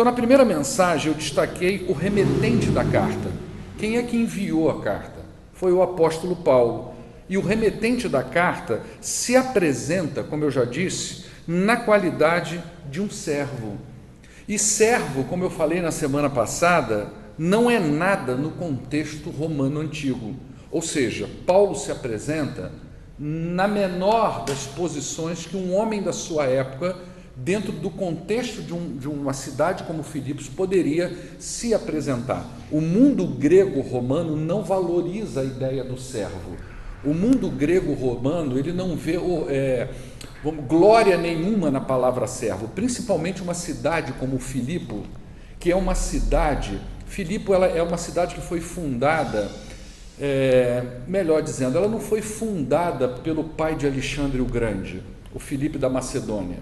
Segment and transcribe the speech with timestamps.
[0.00, 3.30] Então, na primeira mensagem, eu destaquei o remetente da carta.
[3.76, 5.20] Quem é que enviou a carta?
[5.52, 6.94] Foi o apóstolo Paulo.
[7.28, 13.10] E o remetente da carta se apresenta, como eu já disse, na qualidade de um
[13.10, 13.76] servo.
[14.48, 20.34] E servo, como eu falei na semana passada, não é nada no contexto romano antigo.
[20.70, 22.72] Ou seja, Paulo se apresenta
[23.18, 26.96] na menor das posições que um homem da sua época
[27.44, 32.46] dentro do contexto de, um, de, uma cidade como Filipos, poderia se apresentar.
[32.70, 36.56] O mundo grego-romano não valoriza a ideia do servo.
[37.02, 39.88] O mundo grego-romano ele não vê é,
[40.68, 45.04] glória nenhuma na palavra servo, principalmente uma cidade como Filipo,
[45.58, 46.78] que é uma cidade.
[47.06, 49.50] Filipo ela é uma cidade que foi fundada,
[50.20, 55.02] é, melhor dizendo, ela não foi fundada pelo pai de Alexandre o Grande,
[55.34, 56.58] o Filipe da Macedônia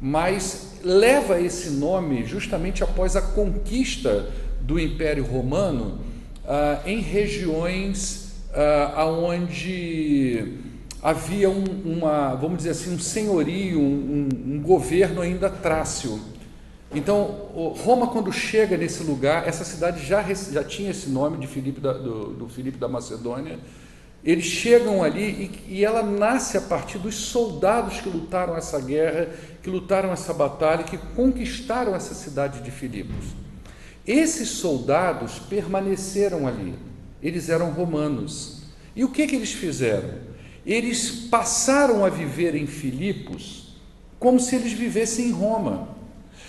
[0.00, 4.28] mas leva esse nome justamente após a conquista
[4.60, 5.98] do Império Romano
[6.46, 10.58] ah, em regiões ah, onde
[11.02, 16.20] havia um, uma, vamos dizer assim, um senhorio, um, um, governo ainda trácio.
[16.92, 17.48] Então,
[17.84, 21.92] Roma, quando chega nesse lugar, essa cidade já, já tinha esse nome de Filipe da,
[21.92, 23.58] do, do Filipe da Macedônia,
[24.26, 29.28] eles chegam ali e, e, ela nasce a partir dos soldados que lutaram essa guerra,
[29.62, 33.26] que lutaram essa batalha, que conquistaram essa cidade de Filipos.
[34.04, 36.74] Esses soldados permaneceram ali,
[37.22, 38.64] eles eram romanos.
[38.96, 40.10] E o que, que eles fizeram?
[40.66, 43.76] Eles passaram a viver em Filipos
[44.18, 45.94] como se eles vivessem em Roma.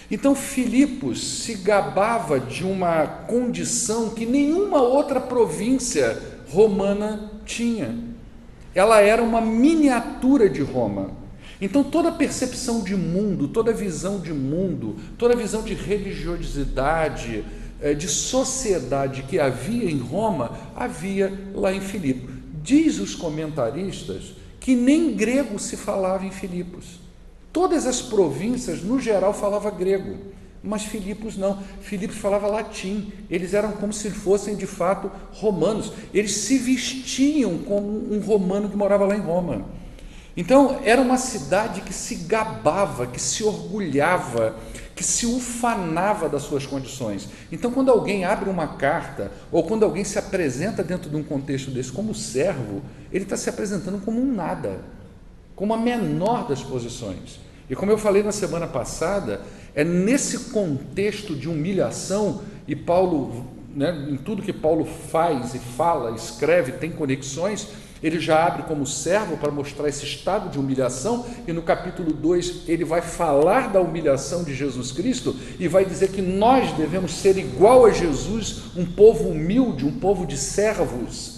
[0.10, 7.98] Então Filipos se gabava de uma condição que nenhuma outra província romana tinha.
[8.76, 11.12] Ela era uma miniatura de Roma.
[11.60, 17.44] Então, toda percepção de mundo, toda visão de mundo, toda visão de religiosidade,
[17.82, 22.30] eh, de sociedade que havia em Roma, havia lá em Filipe.
[22.62, 27.00] Diz os comentaristas que nem grego se falava em Filipos.
[27.52, 30.37] Todas as províncias, no geral, falavam grego.
[30.64, 31.62] Mas Filipos não.
[31.82, 33.12] Filipos falava latim.
[33.30, 35.92] Eles eram como se fossem de fato romanos.
[36.14, 39.66] Eles se vestiam como um romano que morava lá em Roma.
[40.36, 44.56] Então, era uma cidade que se gabava, que se orgulhava,
[44.96, 47.28] que se ufanava das suas condições.
[47.52, 51.72] Então, quando alguém abre uma carta, ou quando alguém se apresenta dentro de um contexto
[51.72, 54.82] desse como servo, ele está se apresentando como um nada,
[55.56, 57.40] como a menor das posições.
[57.68, 59.42] E como eu falei na semana passada,
[59.78, 63.46] é nesse contexto de humilhação, e Paulo,
[63.76, 67.68] né, em tudo que Paulo faz e fala, escreve, tem conexões,
[68.02, 72.68] ele já abre como servo para mostrar esse estado de humilhação, e no capítulo 2
[72.68, 77.38] ele vai falar da humilhação de Jesus Cristo e vai dizer que nós devemos ser
[77.38, 81.37] igual a Jesus, um povo humilde, um povo de servos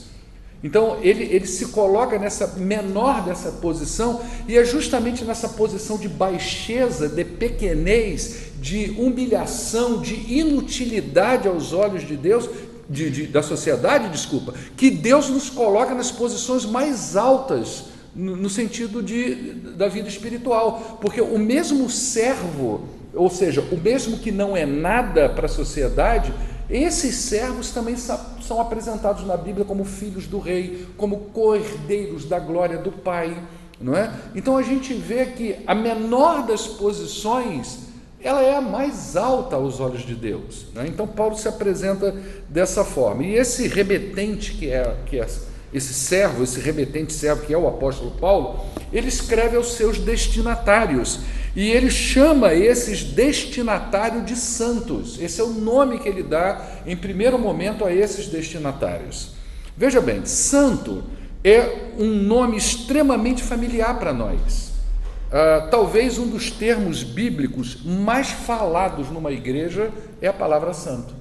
[0.64, 6.10] então ele, ele se coloca nessa menor dessa posição, e é justamente nessa posição de
[6.10, 12.50] baixeza, de pequenez, de humilhação, de inutilidade aos olhos de Deus,
[12.90, 18.50] de, de, da sociedade, desculpa, que Deus nos coloca nas posições mais altas no, no
[18.50, 22.82] sentido de, da vida espiritual, porque o mesmo servo,
[23.14, 26.34] ou seja, o mesmo que não é nada para a sociedade,
[26.70, 32.78] esses servos também são apresentados na Bíblia como filhos do rei, como cordeiros da glória
[32.78, 33.36] do Pai,
[33.82, 34.14] não é?
[34.36, 37.80] Então a gente vê que a menor das posições,
[38.22, 40.68] ela é a mais alta aos olhos de Deus.
[40.76, 40.86] Né?
[40.88, 42.16] Então Paulo se apresenta
[42.48, 43.24] dessa forma.
[43.24, 45.28] E esse remetente que é, que é
[45.74, 51.20] esse servo, esse remetente servo que é o apóstolo Paulo, ele escreve aos seus destinatários.
[51.56, 55.20] E ele chama esses destinatários de santos.
[55.20, 59.34] Esse é o nome que ele dá em primeiro momento a esses destinatários.
[59.76, 61.04] Veja bem, santo
[61.44, 64.70] é um nome extremamente familiar para nós.
[65.30, 69.92] Uh, talvez um dos termos bíblicos mais falados numa igreja
[70.22, 71.14] é a palavra santo.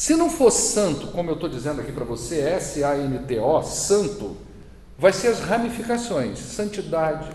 [0.00, 4.34] Se não for santo, como eu estou dizendo aqui para você, S-A-N-T-O, santo,
[4.96, 7.28] vai ser as ramificações: santidade,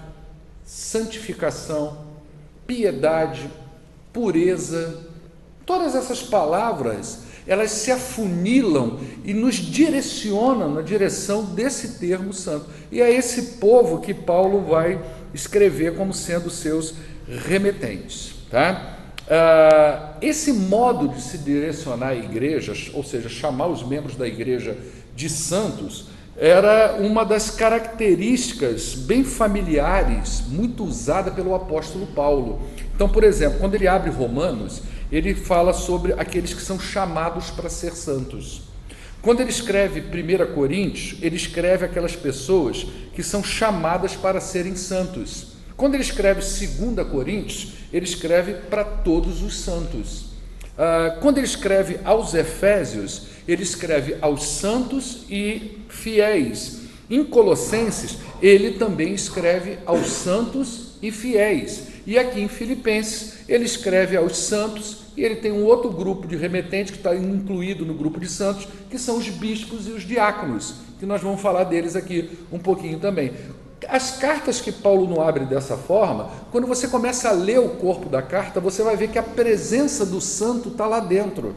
[0.66, 2.08] santificação,
[2.66, 3.52] piedade,
[4.12, 5.00] pureza.
[5.64, 12.66] Todas essas palavras, elas se afunilam e nos direcionam na direção desse termo santo.
[12.92, 15.00] E é esse povo que Paulo vai
[15.36, 16.96] escrever como sendo seus
[17.28, 18.34] remetentes.
[18.50, 18.95] Tá?
[19.30, 24.78] Ah, esse modo de se direcionar a igrejas, ou seja, chamar os membros da igreja
[25.16, 26.06] de santos,
[26.38, 32.62] era uma das características bem familiares, muito usada pelo apóstolo Paulo.
[32.94, 34.82] Então, por exemplo, quando ele abre Romanos,
[35.12, 38.64] ele fala sobre aqueles que são chamados para ser santos.
[39.22, 45.55] Quando ele escreve 1 Coríntios, ele escreve aquelas pessoas que são chamadas para serem santos.
[45.78, 50.28] Quando ele escreve 2 Coríntios, ele escreve para todos os santos.
[50.78, 56.82] Ah, quando ele escreve aos Efésios, ele escreve aos santos e fiéis.
[57.10, 61.88] Em Colossenses, ele também escreve aos santos e fiéis.
[62.06, 66.36] E aqui em Filipenses, ele escreve aos santos e ele tem um outro grupo de
[66.36, 70.76] remetentes que está incluído no grupo de santos, que são os bispos e os diáconos,
[71.00, 73.32] que nós vamos falar deles aqui um pouquinho também.
[73.88, 78.10] As cartas que Paulo não abre dessa forma, quando você começa a ler o corpo
[78.10, 81.56] da carta, você vai ver que a presença do santo está lá dentro.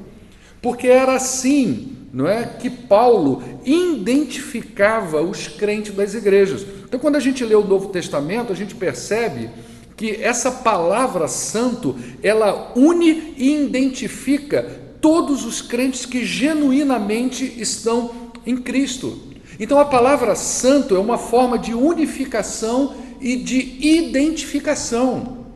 [0.60, 6.66] Porque era assim, não é, que Paulo identificava os crentes das igrejas.
[6.84, 9.50] Então, quando a gente lê o Novo Testamento, a gente percebe
[9.96, 14.62] que essa palavra santo, ela une e identifica
[15.00, 18.10] todos os crentes que genuinamente estão
[18.46, 19.27] em Cristo.
[19.58, 25.46] Então a palavra santo é uma forma de unificação e de identificação.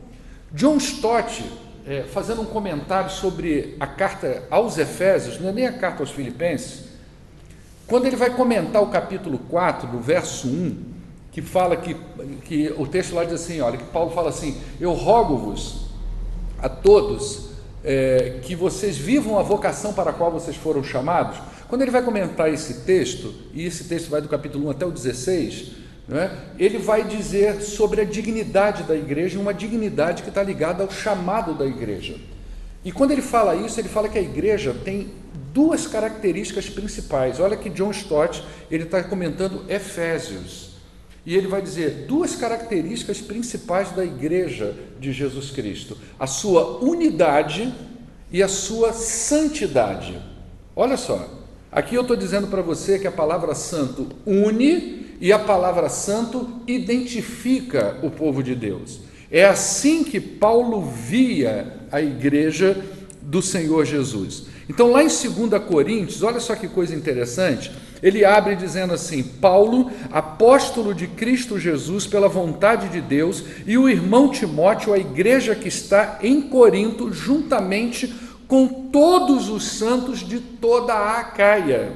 [0.51, 1.43] John Stott,
[1.87, 6.11] é, fazendo um comentário sobre a carta aos Efésios, não é nem a carta aos
[6.11, 6.83] Filipenses,
[7.87, 10.93] quando ele vai comentar o capítulo 4, do verso 1,
[11.31, 11.95] que fala que,
[12.45, 15.87] que o texto lá diz assim: olha, que Paulo fala assim: Eu rogo-vos
[16.61, 17.49] a todos
[17.83, 22.01] é, que vocês vivam a vocação para a qual vocês foram chamados quando ele vai
[22.01, 25.71] comentar esse texto, e esse texto vai do capítulo 1 até o 16,
[26.11, 26.29] é?
[26.59, 31.53] ele vai dizer sobre a dignidade da igreja, uma dignidade que está ligada ao chamado
[31.53, 32.17] da igreja.
[32.83, 35.13] E quando ele fala isso, ele fala que a igreja tem
[35.53, 37.39] duas características principais.
[37.39, 40.73] Olha que John Stott ele está comentando Efésios.
[41.25, 47.73] E ele vai dizer duas características principais da igreja de Jesus Cristo: a sua unidade
[48.29, 50.19] e a sua santidade.
[50.75, 51.29] Olha só,
[51.73, 56.47] Aqui eu estou dizendo para você que a palavra santo une e a palavra santo
[56.67, 58.99] identifica o povo de Deus.
[59.31, 62.77] É assim que Paulo via a igreja
[63.19, 64.45] do Senhor Jesus.
[64.69, 67.71] Então, lá em 2 Coríntios, olha só que coisa interessante,
[68.03, 73.89] ele abre dizendo assim: Paulo, apóstolo de Cristo Jesus, pela vontade de Deus, e o
[73.89, 78.13] irmão Timóteo, a igreja que está em Corinto, juntamente
[78.53, 81.91] com todos os santos de toda a Acaia.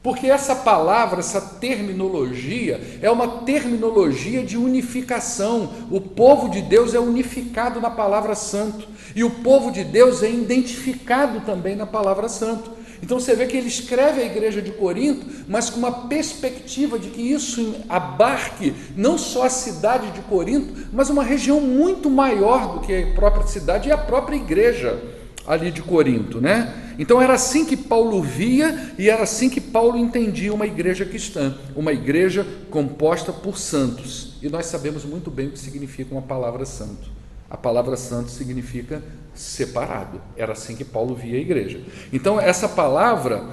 [0.00, 5.72] Porque essa palavra, essa terminologia, é uma terminologia de unificação.
[5.90, 8.86] O povo de Deus é unificado na palavra santo.
[9.12, 12.70] E o povo de Deus é identificado também na palavra santo.
[13.02, 17.08] Então você vê que ele escreve a igreja de Corinto, mas com uma perspectiva de
[17.08, 22.80] que isso abarque não só a cidade de Corinto, mas uma região muito maior do
[22.86, 26.94] que a própria cidade e a própria igreja ali de Corinto, né?
[26.98, 31.54] Então era assim que Paulo via e era assim que Paulo entendia uma igreja cristã,
[31.74, 34.34] uma igreja composta por santos.
[34.42, 37.10] E nós sabemos muito bem o que significa uma palavra santo.
[37.50, 39.02] A palavra santo significa
[39.34, 40.20] separado.
[40.36, 41.80] Era assim que Paulo via a igreja.
[42.12, 43.48] Então essa palavra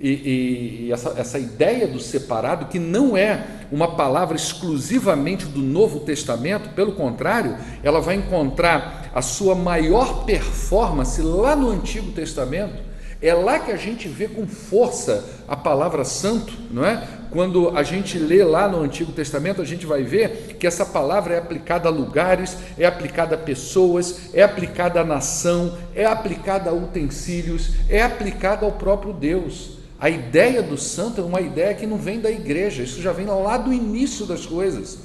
[0.00, 6.00] e, e essa, essa ideia do separado, que não é uma palavra exclusivamente do Novo
[6.00, 12.74] Testamento, pelo contrário, ela vai encontrar a sua maior performance lá no Antigo Testamento.
[13.22, 17.02] É lá que a gente vê com força a palavra santo, não é?
[17.30, 21.32] Quando a gente lê lá no Antigo Testamento, a gente vai ver que essa palavra
[21.32, 26.74] é aplicada a lugares, é aplicada a pessoas, é aplicada à nação, é aplicada a
[26.74, 29.78] utensílios, é aplicada ao próprio Deus.
[29.98, 33.24] A ideia do santo é uma ideia que não vem da igreja, isso já vem
[33.24, 34.98] lá do início das coisas.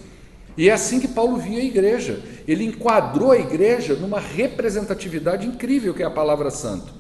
[0.62, 2.20] E é assim que Paulo via a igreja.
[2.48, 6.94] Ele enquadrou a igreja numa representatividade incrível que é a palavra santo.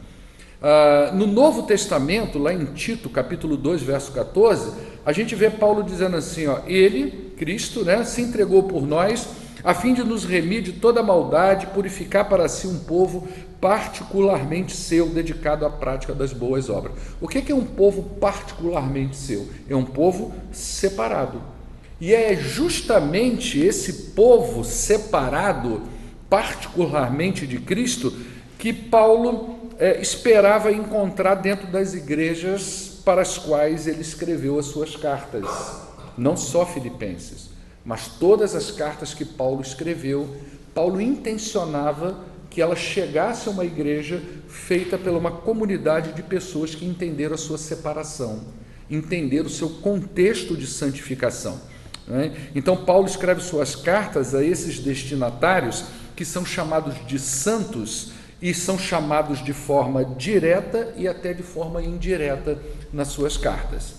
[0.60, 4.72] Ah, no Novo Testamento, lá em Tito, capítulo 2, verso 14,
[5.06, 9.27] a gente vê Paulo dizendo assim: ó, Ele, Cristo, né, se entregou por nós
[9.63, 13.27] a fim de nos remir de toda maldade, purificar para si um povo
[13.62, 16.96] particularmente seu, dedicado à prática das boas obras.
[17.22, 19.48] O que é um povo particularmente seu?
[19.70, 21.61] É um povo separado.
[22.01, 25.84] E é justamente esse povo separado,
[26.27, 28.12] particularmente de Cristo,
[28.58, 34.96] que Paulo é, esperava encontrar dentro das igrejas para as quais ele escreveu as suas
[34.96, 35.46] cartas,
[36.17, 37.51] não só Filipenses.
[37.86, 40.27] Mas todas as cartas que Paulo escreveu,
[40.74, 42.17] Paulo intencionava
[42.50, 47.38] que ela chegasse a uma igreja feita pela uma comunidade de pessoas que entenderam a
[47.38, 48.41] sua separação,
[48.89, 51.70] entenderam o seu contexto de santificação.
[52.13, 52.32] É?
[52.53, 58.77] Então, Paulo escreve suas cartas a esses destinatários que são chamados de santos e são
[58.77, 62.58] chamados de forma direta e até de forma indireta
[62.91, 63.94] nas suas cartas.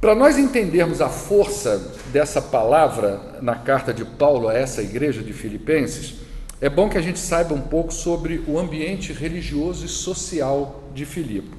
[0.00, 5.32] Para nós entendermos a força dessa palavra na carta de Paulo a essa igreja de
[5.32, 6.16] Filipenses,
[6.60, 11.04] é bom que a gente saiba um pouco sobre o ambiente religioso e social de
[11.04, 11.56] Filipe.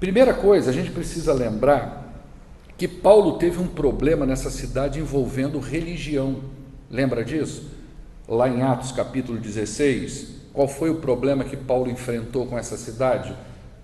[0.00, 2.01] Primeira coisa, a gente precisa lembrar
[2.82, 6.40] que Paulo teve um problema nessa cidade envolvendo religião.
[6.90, 7.70] Lembra disso?
[8.26, 13.36] Lá em Atos capítulo 16, qual foi o problema que Paulo enfrentou com essa cidade?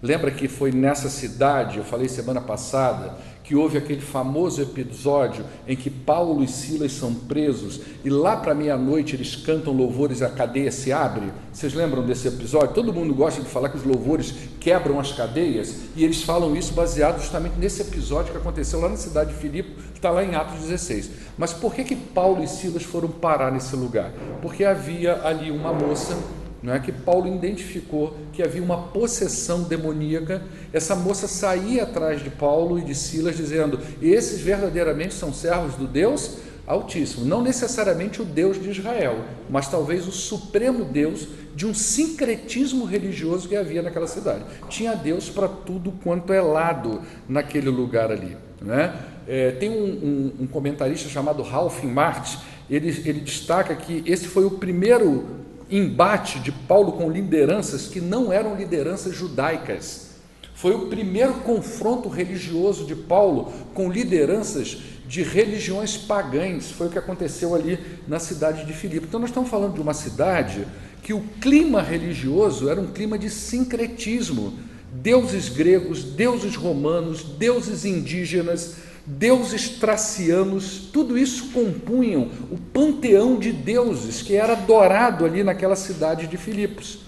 [0.03, 3.17] Lembra que foi nessa cidade, eu falei semana passada,
[3.49, 8.55] que houve aquele famoso episódio em que Paulo e Silas são presos e lá para
[8.55, 11.33] meia-noite eles cantam louvores e a cadeia se abre.
[11.51, 12.75] Vocês lembram desse episódio?
[12.75, 16.75] Todo mundo gosta de falar que os louvores quebram as cadeias e eles falam isso
[16.75, 20.35] baseado justamente nesse episódio que aconteceu lá na cidade de Filipe, que está lá em
[20.35, 21.11] Atos 16.
[21.39, 24.13] Mas por que, que Paulo e Silas foram parar nesse lugar?
[24.43, 26.15] Porque havia ali uma moça
[26.63, 30.43] não é que Paulo identificou que havia uma possessão demoníaca.
[30.73, 35.87] Essa moça saía atrás de Paulo e de Silas dizendo: "Esses verdadeiramente são servos do
[35.87, 36.39] Deus
[36.69, 42.85] Altíssimo, não necessariamente o Deus de Israel, mas talvez o supremo Deus de um sincretismo
[42.85, 44.45] religioso que havia naquela cidade.
[44.69, 48.37] Tinha Deus para tudo quanto é lado naquele lugar ali.
[48.61, 48.95] Né?
[49.27, 52.37] É, tem um, um, um, comentarista chamado Ralph Marx,
[52.69, 55.27] ele, ele destaca que esse foi o primeiro
[55.71, 60.09] embate de Paulo com lideranças que não eram lideranças judaicas.
[60.55, 66.71] Foi o primeiro confronto religioso de Paulo com lideranças de religiões pagãs.
[66.71, 69.07] Foi o que aconteceu ali na cidade de Filipe.
[69.07, 70.67] Então, nós estamos falando de uma cidade
[71.03, 74.55] que o clima religioso era um clima de sincretismo.
[74.93, 78.77] Deuses gregos, deuses romanos, deuses indígenas,
[79.09, 86.27] deuses tracianos, tudo isso compunham o panteão de deuses que era adorado ali naquela cidade
[86.27, 87.01] de Filipos.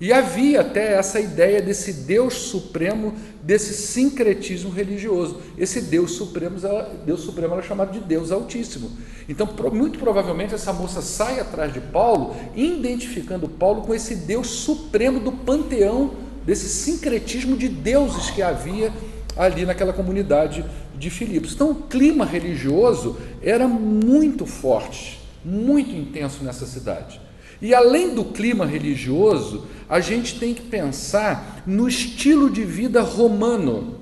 [0.00, 5.42] E havia até essa ideia desse Deus supremo, desse sincretismo religioso.
[5.58, 6.56] Esse Deus supremo,
[7.04, 8.92] Deus supremo era chamado de Deus Altíssimo.
[9.28, 15.20] Então, muito provavelmente, essa moça sai atrás de Paulo, identificando Paulo com esse Deus supremo
[15.20, 16.12] do panteão,
[16.46, 18.90] desse sincretismo de deuses que havia
[19.36, 20.64] ali naquela comunidade
[21.00, 21.54] de Filipos.
[21.54, 27.18] Então, o clima religioso era muito forte, muito intenso nessa cidade.
[27.60, 33.98] E além do clima religioso, a gente tem que pensar no estilo de vida romano.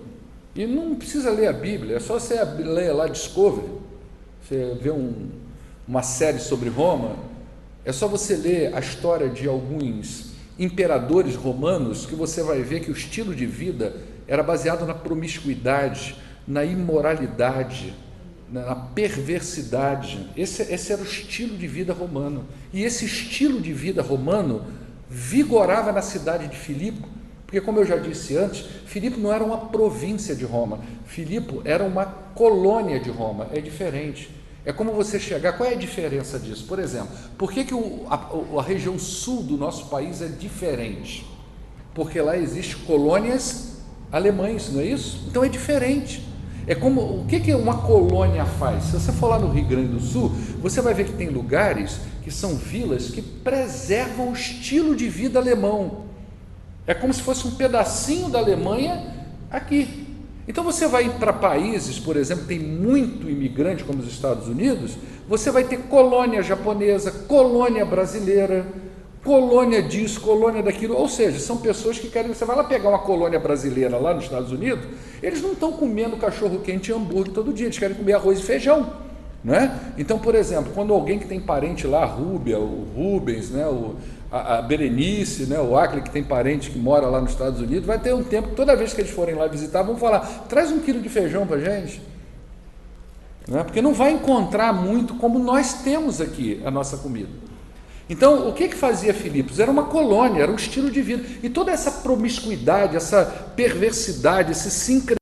[0.54, 3.68] E não precisa ler a Bíblia, é só você ler lá Discovery,
[4.42, 5.28] você vê um,
[5.86, 7.16] uma série sobre Roma,
[7.84, 12.90] é só você ler a história de alguns imperadores romanos que você vai ver que
[12.90, 13.94] o estilo de vida
[14.26, 16.16] era baseado na promiscuidade,
[16.48, 17.94] na imoralidade,
[18.50, 20.30] na perversidade.
[20.34, 22.46] Esse, esse era o estilo de vida romano.
[22.72, 24.64] E esse estilo de vida romano
[25.10, 27.02] vigorava na cidade de Filipe,
[27.44, 31.84] porque, como eu já disse antes, Filipe não era uma província de Roma, Filipe era
[31.84, 34.30] uma colônia de Roma, é diferente.
[34.64, 35.56] É como você chegar.
[35.56, 36.66] Qual é a diferença disso?
[36.66, 41.24] Por exemplo, por que, que o, a, a região sul do nosso país é diferente?
[41.94, 43.78] Porque lá existem colônias
[44.12, 45.24] alemães, não é isso?
[45.26, 46.27] Então é diferente.
[46.68, 48.84] É como o que, que uma colônia faz?
[48.84, 51.98] Se você for lá no Rio Grande do Sul, você vai ver que tem lugares
[52.22, 56.04] que são vilas que preservam o estilo de vida alemão.
[56.86, 59.02] É como se fosse um pedacinho da Alemanha
[59.50, 60.06] aqui.
[60.46, 65.50] Então você vai para países, por exemplo, tem muito imigrante como os Estados Unidos, você
[65.50, 68.66] vai ter colônia japonesa, colônia brasileira,
[69.28, 72.32] colônia disso, colônia daquilo, ou seja, são pessoas que querem.
[72.32, 74.86] Você vai lá pegar uma colônia brasileira lá nos Estados Unidos,
[75.22, 78.42] eles não estão comendo cachorro quente e hambúrguer todo dia, eles querem comer arroz e
[78.42, 78.90] feijão.
[79.44, 79.70] Não é?
[79.98, 83.96] Então, por exemplo, quando alguém que tem parente lá, Rúbia, o Rubens, né, o,
[84.32, 87.84] a, a Berenice, né, o Acre, que tem parente que mora lá nos Estados Unidos,
[87.84, 90.78] vai ter um tempo, toda vez que eles forem lá visitar, vão falar: traz um
[90.78, 92.00] quilo de feijão para gente.
[93.46, 93.62] Não é?
[93.64, 97.47] Porque não vai encontrar muito como nós temos aqui a nossa comida.
[98.08, 99.60] Então, o que, que fazia Filipos?
[99.60, 101.24] Era uma colônia, era um estilo de vida.
[101.42, 103.24] E toda essa promiscuidade, essa
[103.54, 105.18] perversidade, esse sincretismo.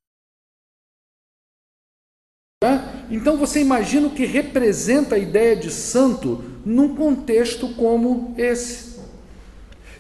[3.11, 8.97] Então, você imagina o que representa a ideia de santo num contexto como esse.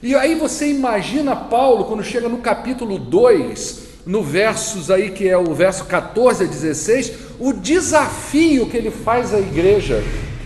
[0.03, 5.37] E aí você imagina Paulo, quando chega no capítulo 2, no versos aí que é
[5.37, 10.03] o verso 14 a 16, o desafio que ele faz à igreja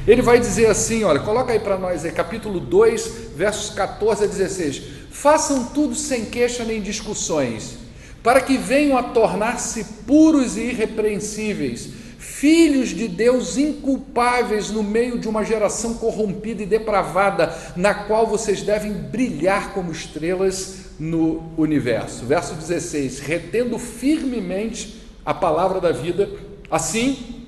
[0.06, 4.26] ele vai dizer assim, olha, coloca aí para nós aí, capítulo 2, versos 14 a
[4.26, 4.82] 16.
[5.10, 7.78] Façam tudo sem queixa nem discussões,
[8.22, 15.28] para que venham a tornar-se puros e irrepreensíveis, filhos de Deus inculpáveis no meio de
[15.28, 22.24] uma geração corrompida e depravada, na qual vocês devem brilhar como estrelas no universo.
[22.24, 26.30] Verso 16: retendo firmemente a palavra da vida,
[26.70, 27.44] assim,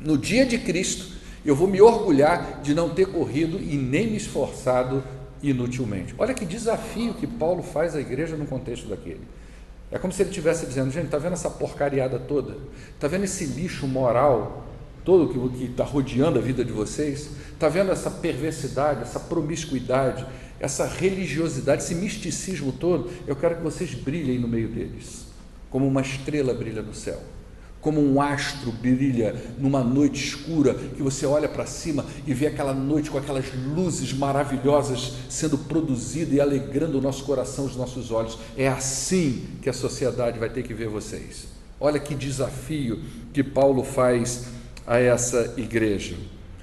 [0.00, 1.15] no dia de Cristo,
[1.46, 5.02] eu vou me orgulhar de não ter corrido e nem me esforçado
[5.40, 6.12] inutilmente.
[6.18, 9.20] Olha que desafio que Paulo faz à igreja no contexto daquele.
[9.90, 12.56] É como se ele estivesse dizendo, gente, está vendo essa porcariada toda?
[12.92, 14.64] Está vendo esse lixo moral
[15.04, 17.30] todo que está rodeando a vida de vocês?
[17.52, 20.26] Está vendo essa perversidade, essa promiscuidade,
[20.58, 23.08] essa religiosidade, esse misticismo todo?
[23.24, 25.26] Eu quero que vocês brilhem no meio deles,
[25.70, 27.35] como uma estrela brilha no céu
[27.80, 32.74] como um astro brilha numa noite escura, que você olha para cima e vê aquela
[32.74, 38.38] noite com aquelas luzes maravilhosas sendo produzida e alegrando o nosso coração, os nossos olhos.
[38.56, 41.46] É assim que a sociedade vai ter que ver vocês.
[41.78, 43.00] Olha que desafio
[43.32, 44.46] que Paulo faz
[44.86, 46.16] a essa igreja.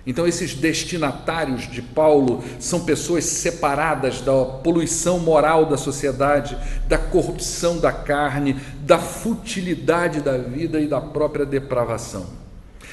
[0.05, 6.57] Então, esses destinatários de Paulo são pessoas separadas da poluição moral da sociedade,
[6.89, 12.25] da corrupção da carne, da futilidade da vida e da própria depravação.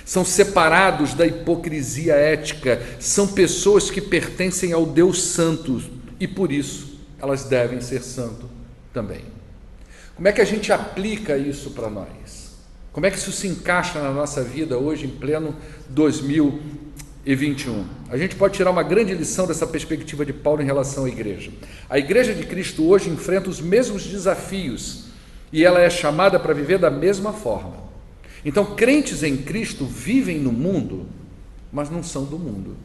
[0.05, 5.83] São separados da hipocrisia ética, são pessoas que pertencem ao Deus Santo
[6.19, 8.49] e por isso elas devem ser santo
[8.93, 9.25] também.
[10.15, 12.51] Como é que a gente aplica isso para nós?
[12.93, 15.55] Como é que isso se encaixa na nossa vida hoje, em pleno
[15.89, 16.80] 2020?
[17.25, 17.85] E 21.
[18.09, 21.51] A gente pode tirar uma grande lição dessa perspectiva de Paulo em relação à igreja.
[21.89, 25.05] A igreja de Cristo hoje enfrenta os mesmos desafios
[25.53, 27.91] e ela é chamada para viver da mesma forma.
[28.45, 31.07] Então, crentes em Cristo vivem no mundo,
[31.71, 32.77] mas não são do mundo.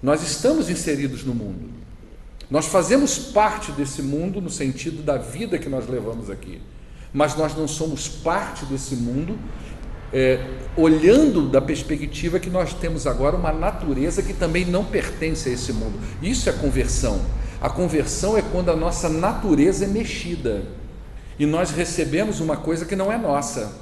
[0.00, 1.68] Nós estamos inseridos no mundo.
[2.50, 6.60] Nós fazemos parte desse mundo no sentido da vida que nós levamos aqui,
[7.12, 9.36] mas nós não somos parte desse mundo
[10.12, 10.40] é,
[10.76, 15.72] olhando da perspectiva que nós temos agora uma natureza que também não pertence a esse
[15.72, 15.98] mundo.
[16.22, 17.20] Isso é conversão.
[17.60, 20.64] A conversão é quando a nossa natureza é mexida
[21.38, 23.72] e nós recebemos uma coisa que não é nossa.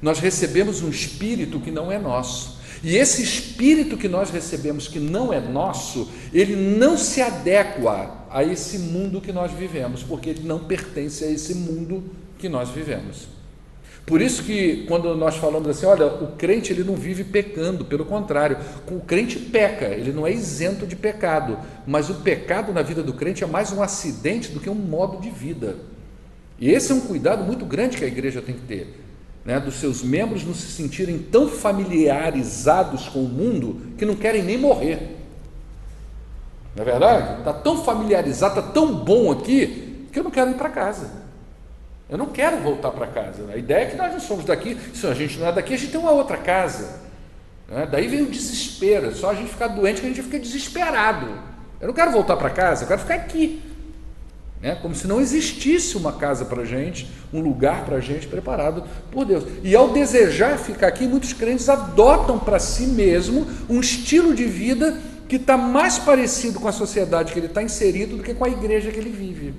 [0.00, 2.60] Nós recebemos um espírito que não é nosso.
[2.82, 8.42] E esse espírito que nós recebemos, que não é nosso, ele não se adequa a
[8.42, 12.02] esse mundo que nós vivemos, porque ele não pertence a esse mundo
[12.38, 13.28] que nós vivemos.
[14.04, 18.04] Por isso que quando nós falamos assim, olha, o crente ele não vive pecando, pelo
[18.04, 18.58] contrário,
[18.90, 23.12] o crente peca, ele não é isento de pecado, mas o pecado na vida do
[23.12, 25.76] crente é mais um acidente do que um modo de vida.
[26.58, 29.00] E esse é um cuidado muito grande que a igreja tem que ter,
[29.44, 34.42] né, dos seus membros não se sentirem tão familiarizados com o mundo que não querem
[34.42, 35.16] nem morrer.
[36.74, 37.38] Não é verdade?
[37.38, 41.21] Está tão familiarizado, está tão bom aqui, que eu não quero ir para casa.
[42.08, 43.44] Eu não quero voltar para casa.
[43.52, 44.78] A ideia é que nós não somos daqui.
[44.94, 47.00] Se a gente não é daqui, a gente tem uma outra casa.
[47.68, 47.88] Né?
[47.90, 49.08] Daí vem o desespero.
[49.08, 51.26] É só a gente ficar doente que a gente fica desesperado.
[51.80, 53.60] Eu não quero voltar para casa, eu quero ficar aqui.
[54.60, 54.76] Né?
[54.80, 59.44] Como se não existisse uma casa para gente, um lugar para gente preparado por Deus.
[59.64, 64.96] E ao desejar ficar aqui, muitos crentes adotam para si mesmo um estilo de vida
[65.28, 68.48] que está mais parecido com a sociedade que ele está inserido do que com a
[68.48, 69.54] igreja que ele vive.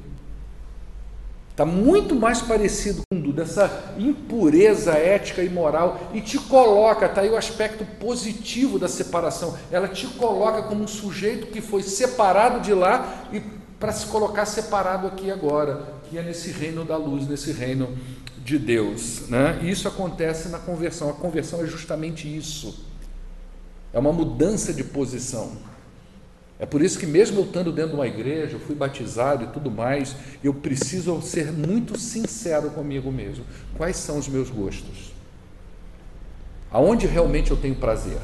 [1.54, 7.30] Está muito mais parecido com dessa impureza ética e moral e te coloca, está aí
[7.30, 9.56] o aspecto positivo da separação.
[9.72, 13.40] Ela te coloca como um sujeito que foi separado de lá e
[13.80, 17.96] para se colocar separado aqui agora, que é nesse reino da luz, nesse reino
[18.44, 19.30] de Deus.
[19.30, 19.60] Né?
[19.62, 21.10] E isso acontece na conversão.
[21.10, 22.84] A conversão é justamente isso.
[23.92, 25.52] É uma mudança de posição.
[26.64, 29.48] É por isso que, mesmo eu estando dentro de uma igreja, eu fui batizado e
[29.48, 33.44] tudo mais, eu preciso ser muito sincero comigo mesmo.
[33.76, 35.12] Quais são os meus gostos?
[36.72, 38.18] Aonde realmente eu tenho prazer?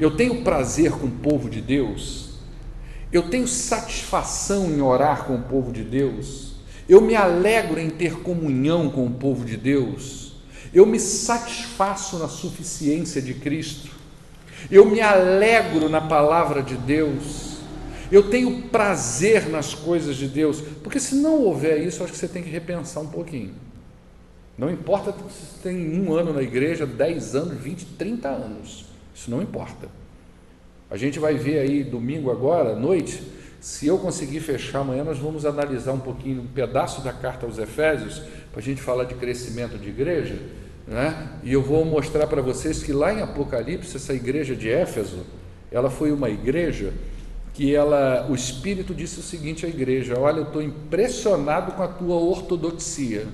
[0.00, 2.38] Eu tenho prazer com o povo de Deus?
[3.12, 6.54] Eu tenho satisfação em orar com o povo de Deus?
[6.88, 10.36] Eu me alegro em ter comunhão com o povo de Deus?
[10.72, 13.85] Eu me satisfaço na suficiência de Cristo?
[14.70, 17.58] Eu me alegro na palavra de Deus,
[18.10, 22.28] eu tenho prazer nas coisas de Deus, porque se não houver isso, acho que você
[22.28, 23.54] tem que repensar um pouquinho.
[24.56, 29.30] Não importa se você tem um ano na igreja, dez anos, vinte, trinta anos, isso
[29.30, 29.88] não importa.
[30.90, 33.22] A gente vai ver aí domingo agora, à noite,
[33.60, 37.58] se eu conseguir fechar amanhã, nós vamos analisar um pouquinho, um pedaço da carta aos
[37.58, 40.38] Efésios, para a gente falar de crescimento de igreja.
[40.86, 41.30] Né?
[41.42, 45.26] E eu vou mostrar para vocês que lá em Apocalipse, essa igreja de Éfeso,
[45.70, 46.92] ela foi uma igreja
[47.52, 51.88] que ela, o Espírito disse o seguinte à igreja: Olha, eu estou impressionado com a
[51.88, 53.26] tua ortodoxia.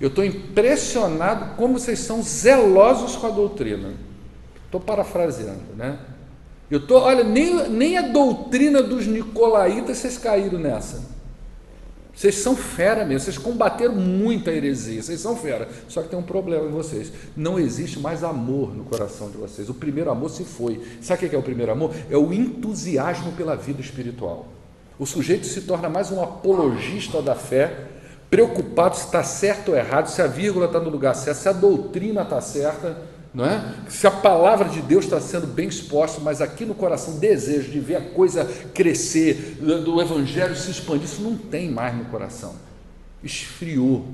[0.00, 3.92] Eu estou impressionado como vocês são zelosos com a doutrina.
[4.66, 5.98] Estou parafraseando, né?
[6.70, 11.02] Eu tô, olha, nem, nem a doutrina dos nicolaítas vocês caíram nessa.
[12.20, 15.66] Vocês são fera mesmo, vocês combateram muito a heresia, vocês são fera.
[15.88, 19.70] Só que tem um problema em vocês: não existe mais amor no coração de vocês.
[19.70, 20.82] O primeiro amor se foi.
[21.00, 21.94] Sabe o que é o primeiro amor?
[22.10, 24.48] É o entusiasmo pela vida espiritual.
[24.98, 27.86] O sujeito se torna mais um apologista da fé,
[28.28, 31.52] preocupado se está certo ou errado, se a vírgula está no lugar certo, se a
[31.52, 32.98] doutrina está certa
[33.32, 33.74] não é?
[33.88, 37.78] Se a palavra de Deus está sendo bem exposta, mas aqui no coração desejo de
[37.78, 42.54] ver a coisa crescer, do evangelho se expandir, isso não tem mais no coração.
[43.22, 44.06] Esfriou.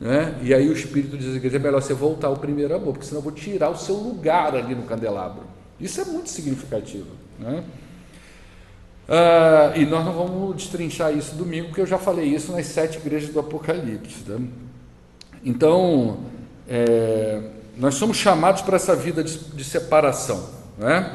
[0.00, 0.36] Né?
[0.42, 3.18] E aí o Espírito diz que é melhor você voltar ao primeiro amor, porque senão
[3.18, 5.44] eu vou tirar o seu lugar ali no candelabro.
[5.80, 7.06] Isso é muito significativo.
[7.38, 7.62] Né?
[9.08, 12.98] Ah, e nós não vamos destrinchar isso domingo, porque eu já falei isso nas sete
[12.98, 14.28] igrejas do Apocalipse.
[14.28, 14.48] Né?
[15.44, 16.18] Então,
[16.68, 17.40] é,
[17.78, 20.50] nós somos chamados para essa vida de, de separação.
[20.76, 21.10] Não é?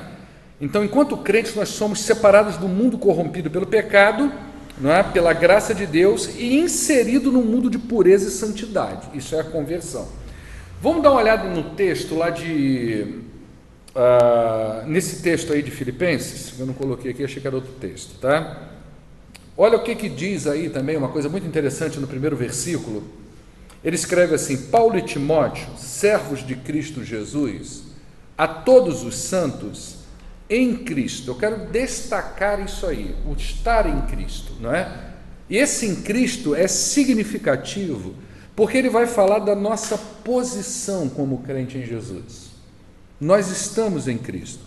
[0.61, 4.31] Então, enquanto crentes, nós somos separados do mundo corrompido pelo pecado,
[4.79, 5.03] não é?
[5.03, 9.09] pela graça de Deus, e inserido no mundo de pureza e santidade.
[9.13, 10.07] Isso é a conversão.
[10.81, 13.21] Vamos dar uma olhada no texto lá de.
[13.95, 18.19] Uh, nesse texto aí de Filipenses, eu não coloquei aqui, achei que era outro texto,
[18.19, 18.69] tá?
[19.55, 23.03] Olha o que, que diz aí também, uma coisa muito interessante no primeiro versículo.
[23.83, 27.83] Ele escreve assim: Paulo e Timóteo, servos de Cristo Jesus,
[28.37, 29.97] a todos os santos
[30.49, 31.31] em Cristo.
[31.31, 35.11] Eu quero destacar isso aí, o estar em Cristo, não é?
[35.49, 38.15] E esse em Cristo é significativo,
[38.55, 42.51] porque ele vai falar da nossa posição como crente em Jesus.
[43.19, 44.63] Nós estamos em Cristo,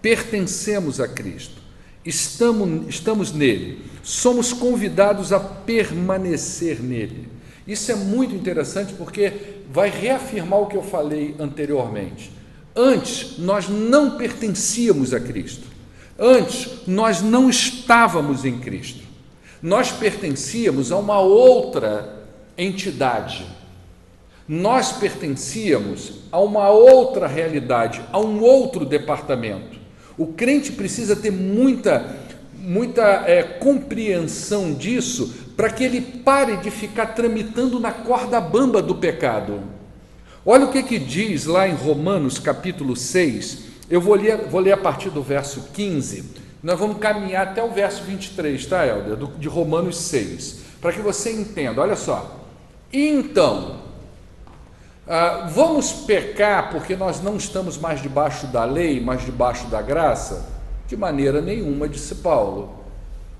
[0.00, 1.60] pertencemos a Cristo,
[2.04, 7.35] estamos, estamos nele, somos convidados a permanecer nele.
[7.66, 9.32] Isso é muito interessante porque
[9.70, 12.30] vai reafirmar o que eu falei anteriormente.
[12.74, 15.66] Antes, nós não pertencíamos a Cristo.
[16.18, 19.00] Antes, nós não estávamos em Cristo.
[19.62, 22.24] Nós pertencíamos a uma outra
[22.56, 23.46] entidade.
[24.48, 29.76] Nós pertencíamos a uma outra realidade, a um outro departamento.
[30.16, 32.16] O crente precisa ter muita,
[32.54, 38.94] muita é, compreensão disso para que ele pare de ficar tramitando na corda bamba do
[38.94, 39.60] pecado.
[40.44, 44.72] Olha o que, que diz lá em Romanos capítulo 6, eu vou ler, vou ler
[44.72, 46.24] a partir do verso 15,
[46.62, 49.16] nós vamos caminhar até o verso 23, tá, Helder?
[49.38, 52.44] De Romanos 6, para que você entenda, olha só.
[52.92, 53.80] Então,
[55.08, 60.48] ah, vamos pecar porque nós não estamos mais debaixo da lei, mas debaixo da graça?
[60.86, 62.85] De maneira nenhuma, disse Paulo.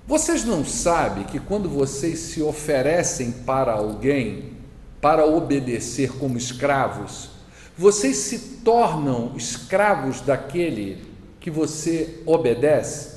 [0.07, 4.53] Vocês não sabem que quando vocês se oferecem para alguém
[5.01, 7.31] para obedecer como escravos,
[7.77, 11.05] vocês se tornam escravos daquele
[11.41, 13.17] que você obedece?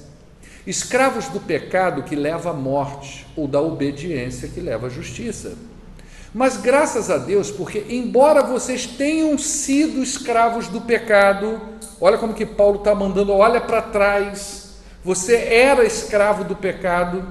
[0.65, 5.53] Escravos do pecado que leva à morte ou da obediência que leva à justiça.
[6.33, 11.61] Mas graças a Deus, porque embora vocês tenham sido escravos do pecado,
[12.01, 14.68] olha como que Paulo está mandando, olha para trás,
[15.03, 17.23] você era escravo do pecado,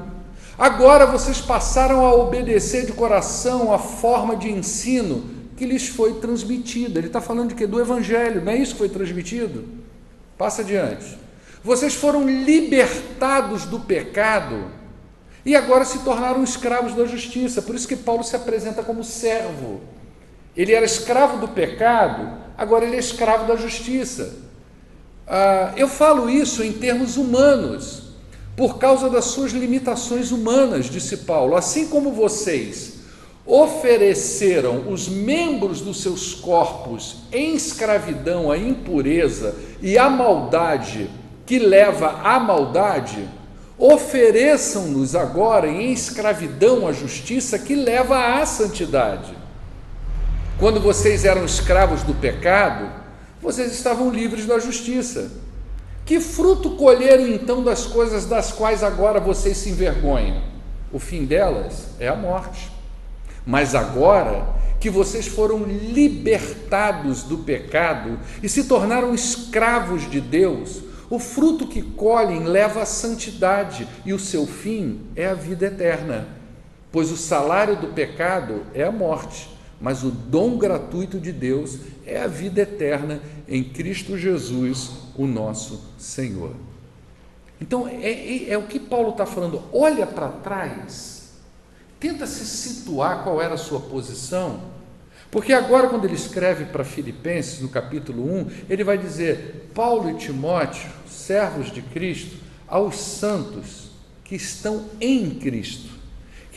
[0.59, 6.99] agora vocês passaram a obedecer de coração a forma de ensino que lhes foi transmitida.
[6.99, 7.67] Ele está falando de quê?
[7.67, 9.67] Do Evangelho, não é isso que foi transmitido?
[10.39, 11.19] Passa adiante.
[11.63, 14.71] Vocês foram libertados do pecado
[15.45, 17.61] e agora se tornaram escravos da justiça.
[17.61, 19.81] Por isso que Paulo se apresenta como servo.
[20.57, 24.48] Ele era escravo do pecado, agora ele é escravo da justiça.
[25.29, 28.05] Ah, eu falo isso em termos humanos,
[28.57, 31.55] por causa das suas limitações humanas, disse Paulo.
[31.55, 32.95] Assim como vocês
[33.45, 41.11] ofereceram os membros dos seus corpos em escravidão à impureza e à maldade
[41.47, 43.27] que leva à maldade,
[43.79, 49.33] ofereçam-nos agora em escravidão à justiça que leva à santidade.
[50.59, 52.91] Quando vocês eram escravos do pecado,
[53.41, 55.31] vocês estavam livres da justiça.
[56.05, 60.43] Que fruto colheram então das coisas das quais agora vocês se envergonham?
[60.93, 62.71] O fim delas é a morte.
[63.45, 64.47] Mas agora
[64.81, 71.83] que vocês foram libertados do pecado e se tornaram escravos de Deus, o fruto que
[71.83, 76.29] colhem leva à santidade e o seu fim é a vida eterna.
[76.93, 79.49] Pois o salário do pecado é a morte,
[79.81, 85.81] mas o dom gratuito de Deus é a vida eterna em Cristo Jesus, o nosso
[85.99, 86.55] Senhor.
[87.61, 89.63] Então, é, é, é o que Paulo está falando.
[89.73, 91.19] Olha para trás
[92.01, 94.61] Tenta se situar qual era a sua posição.
[95.31, 100.15] Porque agora, quando ele escreve para Filipenses, no capítulo 1, ele vai dizer: Paulo e
[100.15, 102.37] Timóteo, servos de Cristo,
[102.67, 103.91] aos santos
[104.25, 105.91] que estão em Cristo,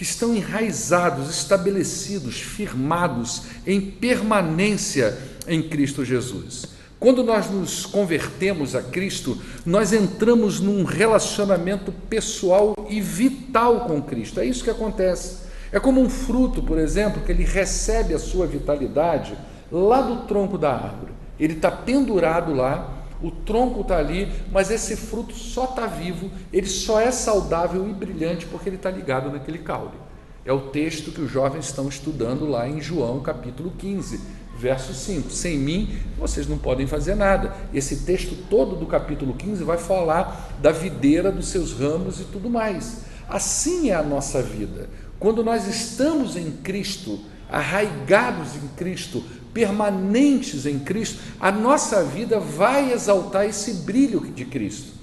[0.01, 5.15] que estão enraizados, estabelecidos, firmados em permanência
[5.47, 6.65] em Cristo Jesus.
[6.99, 14.39] Quando nós nos convertemos a Cristo, nós entramos num relacionamento pessoal e vital com Cristo.
[14.39, 15.43] É isso que acontece.
[15.71, 19.37] É como um fruto, por exemplo, que ele recebe a sua vitalidade
[19.71, 21.11] lá do tronco da árvore.
[21.39, 26.67] Ele está pendurado lá, o tronco está ali, mas esse fruto só está vivo, ele
[26.67, 29.97] só é saudável e brilhante porque ele está ligado naquele caule.
[30.43, 34.19] É o texto que os jovens estão estudando lá em João capítulo 15
[34.57, 37.53] verso 5: Sem mim vocês não podem fazer nada.
[37.73, 42.49] Esse texto todo do capítulo 15 vai falar da videira, dos seus ramos e tudo
[42.49, 43.01] mais.
[43.27, 44.89] Assim é a nossa vida.
[45.19, 52.91] Quando nós estamos em Cristo, arraigados em Cristo, permanentes em Cristo, a nossa vida vai
[52.91, 54.93] exaltar esse brilho de Cristo.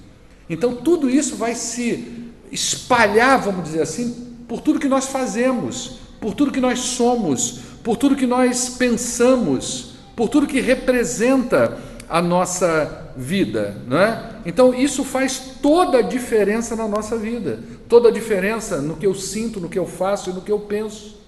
[0.49, 6.35] Então, tudo isso vai se espalhar, vamos dizer assim, por tudo que nós fazemos, por
[6.35, 13.13] tudo que nós somos, por tudo que nós pensamos, por tudo que representa a nossa
[13.17, 14.37] vida, não é?
[14.47, 19.15] Então isso faz toda a diferença na nossa vida, toda a diferença no que eu
[19.15, 21.19] sinto, no que eu faço e no que eu penso.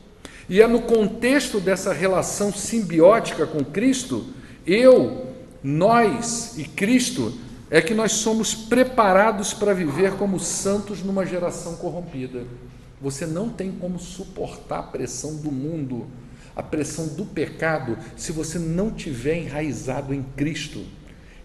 [0.50, 4.26] E é no contexto dessa relação simbiótica com Cristo,
[4.66, 5.28] eu,
[5.62, 7.32] nós e Cristo,
[7.70, 12.44] é que nós somos preparados para viver como santos numa geração corrompida.
[13.00, 16.06] Você não tem como suportar a pressão do mundo
[16.54, 20.84] a pressão do pecado se você não tiver enraizado em Cristo.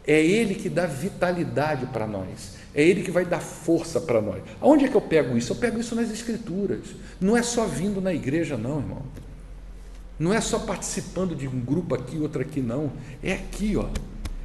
[0.05, 4.43] É Ele que dá vitalidade para nós, é Ele que vai dar força para nós.
[4.59, 5.53] Aonde é que eu pego isso?
[5.53, 6.87] Eu pego isso nas Escrituras.
[7.19, 9.01] Não é só vindo na igreja, não, irmão.
[10.19, 12.91] Não é só participando de um grupo aqui, outro aqui, não.
[13.23, 13.87] É aqui, ó.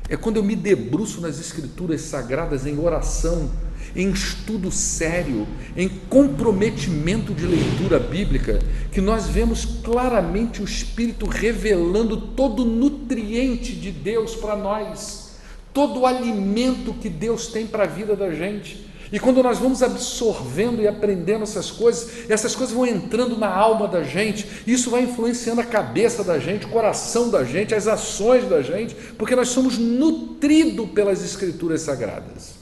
[0.09, 3.51] É quando eu me debruço nas Escrituras sagradas em oração
[3.95, 8.61] em estudo sério, em comprometimento de leitura bíblica,
[8.93, 15.30] que nós vemos claramente o Espírito revelando todo o nutriente de Deus para nós,
[15.73, 18.89] todo o alimento que Deus tem para a vida da gente.
[19.13, 23.89] E quando nós vamos absorvendo e aprendendo essas coisas, essas coisas vão entrando na alma
[23.89, 28.49] da gente, isso vai influenciando a cabeça da gente, o coração da gente, as ações
[28.49, 32.55] da gente, porque nós somos nutridos pelas Escrituras Sagradas.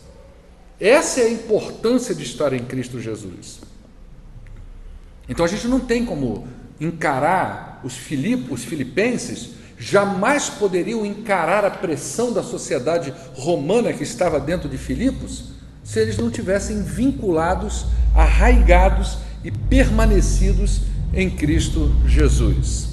[0.80, 3.60] Essa é a importância de estar em Cristo Jesus.
[5.28, 6.48] Então a gente não tem como
[6.80, 14.40] encarar os, Filip, os filipenses, jamais poderiam encarar a pressão da sociedade romana que estava
[14.40, 15.52] dentro de Filipos,
[15.84, 20.82] se eles não tivessem vinculados, arraigados e permanecidos
[21.14, 22.88] em Cristo Jesus.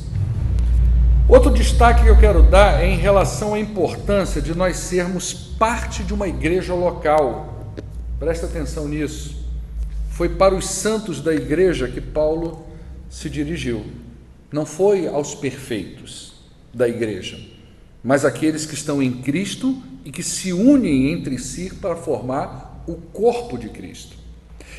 [1.27, 6.03] Outro destaque que eu quero dar é em relação à importância de nós sermos parte
[6.03, 7.73] de uma igreja local.
[8.19, 9.43] Presta atenção nisso.
[10.11, 12.65] Foi para os santos da igreja que Paulo
[13.09, 13.85] se dirigiu.
[14.51, 16.34] Não foi aos perfeitos
[16.75, 17.39] da igreja,
[18.03, 22.95] mas aqueles que estão em Cristo e que se unem entre si para formar o
[22.95, 24.17] corpo de Cristo.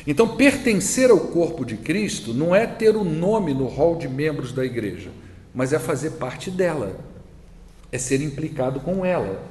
[0.05, 4.07] Então, pertencer ao corpo de Cristo não é ter o um nome no rol de
[4.07, 5.09] membros da igreja,
[5.53, 6.95] mas é fazer parte dela,
[7.91, 9.43] é ser implicado com ela,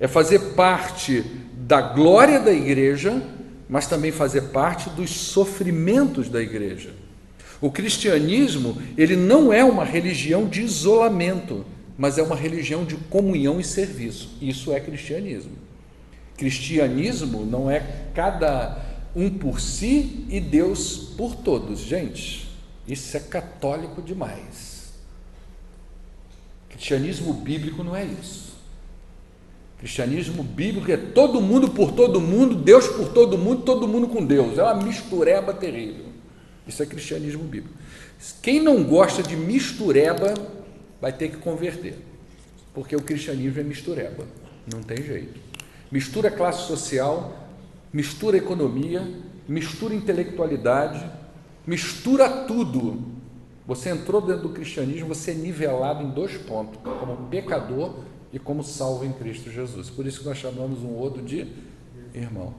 [0.00, 3.22] é fazer parte da glória da igreja,
[3.68, 6.90] mas também fazer parte dos sofrimentos da igreja.
[7.60, 11.64] O cristianismo, ele não é uma religião de isolamento,
[11.96, 14.30] mas é uma religião de comunhão e serviço.
[14.40, 15.52] Isso é cristianismo.
[16.36, 17.80] Cristianismo não é
[18.14, 21.80] cada um por si e Deus por todos.
[21.80, 22.48] Gente,
[22.86, 24.92] isso é católico demais.
[26.68, 28.54] Cristianismo bíblico não é isso.
[29.78, 34.24] Cristianismo bíblico é todo mundo por todo mundo, Deus por todo mundo, todo mundo com
[34.24, 34.58] Deus.
[34.58, 36.06] É uma mistureba terrível.
[36.66, 37.76] Isso é cristianismo bíblico.
[38.42, 40.34] Quem não gosta de mistureba
[41.04, 41.98] vai ter que converter,
[42.72, 44.26] porque o cristianismo é mistureba,
[44.72, 45.38] não tem jeito.
[45.92, 47.46] Mistura classe social,
[47.92, 49.06] mistura economia,
[49.46, 51.04] mistura intelectualidade,
[51.66, 53.04] mistura tudo.
[53.66, 57.96] Você entrou dentro do cristianismo, você é nivelado em dois pontos, como pecador
[58.32, 59.90] e como salvo em Cristo Jesus.
[59.90, 61.46] Por isso que nós chamamos um outro de
[62.14, 62.54] irmão.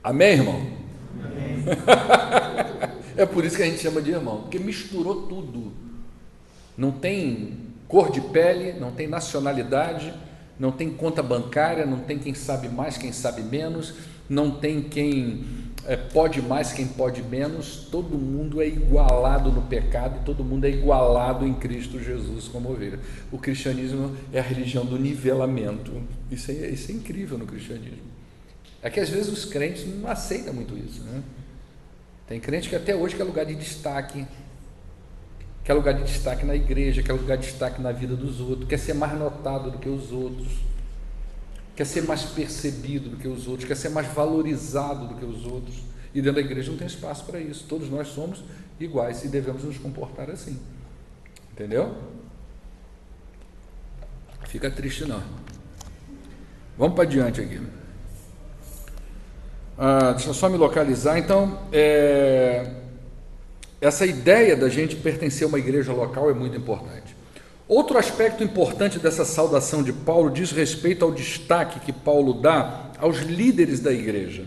[0.00, 0.64] Amém, irmão?
[1.24, 1.64] Amém.
[3.16, 5.72] é por isso que a gente chama de irmão, porque misturou tudo.
[6.76, 7.56] Não tem
[7.88, 10.12] cor de pele, não tem nacionalidade,
[10.58, 13.94] não tem conta bancária, não tem quem sabe mais, quem sabe menos,
[14.28, 15.44] não tem quem
[15.86, 20.70] é, pode mais, quem pode menos, todo mundo é igualado no pecado, todo mundo é
[20.70, 22.98] igualado em Cristo Jesus como ovelha.
[23.30, 25.92] O cristianismo é a religião do nivelamento.
[26.30, 28.16] Isso é, isso é incrível no cristianismo.
[28.82, 31.02] É que às vezes os crentes não aceitam muito isso.
[31.02, 31.22] Né?
[32.26, 34.26] Tem crente que até hoje quer lugar de destaque,
[35.64, 38.78] quer lugar de destaque na igreja, quer lugar de destaque na vida dos outros, quer
[38.78, 40.66] ser mais notado do que os outros
[41.76, 45.44] quer ser mais percebido do que os outros, quer ser mais valorizado do que os
[45.44, 45.76] outros.
[46.14, 47.66] E dentro da igreja não tem espaço para isso.
[47.68, 48.42] Todos nós somos
[48.80, 50.58] iguais e devemos nos comportar assim.
[51.52, 51.94] Entendeu?
[54.48, 55.22] Fica triste não.
[56.78, 57.60] Vamos para adiante aqui.
[59.78, 61.18] Ah, deixa eu só me localizar.
[61.18, 62.66] Então, é,
[63.80, 67.14] essa ideia da gente pertencer a uma igreja local é muito importante.
[67.68, 73.18] Outro aspecto importante dessa saudação de Paulo diz respeito ao destaque que Paulo dá aos
[73.18, 74.44] líderes da igreja.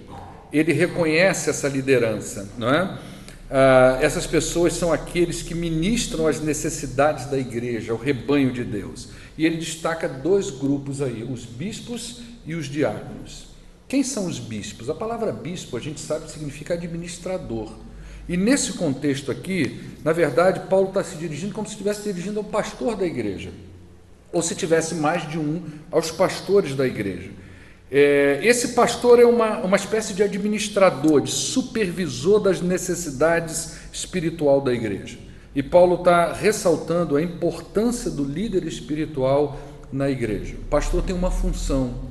[0.52, 2.98] Ele reconhece essa liderança, não é?
[3.52, 9.10] Ah, essas pessoas são aqueles que ministram as necessidades da igreja, o rebanho de Deus.
[9.38, 13.49] E ele destaca dois grupos aí, os bispos e os diáconos.
[13.90, 14.88] Quem são os bispos?
[14.88, 17.72] A palavra bispo a gente sabe significa administrador.
[18.28, 22.46] E nesse contexto aqui, na verdade, Paulo está se dirigindo como se estivesse dirigindo ao
[22.46, 23.50] pastor da igreja,
[24.32, 27.32] ou se tivesse mais de um, aos pastores da igreja.
[27.92, 34.72] É, esse pastor é uma, uma espécie de administrador, de supervisor das necessidades espiritual da
[34.72, 35.18] igreja.
[35.56, 39.60] E Paulo está ressaltando a importância do líder espiritual
[39.92, 40.54] na igreja.
[40.62, 42.09] O pastor tem uma função,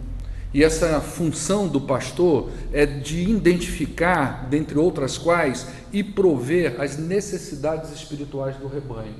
[0.52, 7.92] e essa função do pastor é de identificar, dentre outras quais, e prover as necessidades
[7.92, 9.14] espirituais do rebanho.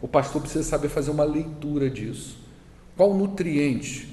[0.00, 2.36] O pastor precisa saber fazer uma leitura disso.
[2.96, 4.08] Qual nutriente